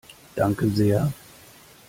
Danke 0.35 0.67
sehr! 0.71 1.13